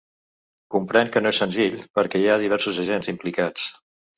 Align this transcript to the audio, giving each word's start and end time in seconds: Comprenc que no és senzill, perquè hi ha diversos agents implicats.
Comprenc 0.75 1.11
que 1.17 1.21
no 1.25 1.33
és 1.35 1.41
senzill, 1.43 1.77
perquè 1.99 2.23
hi 2.25 2.27
ha 2.33 2.41
diversos 2.47 2.81
agents 2.87 3.13
implicats. 3.17 3.69